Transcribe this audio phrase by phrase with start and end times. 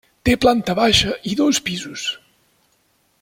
[0.27, 2.07] Té Planta baixa i dos pisos.